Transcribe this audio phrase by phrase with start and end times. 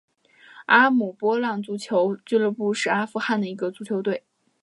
[0.65, 4.23] 阿姆波浪足球俱乐部是阿富汗的一个足球队。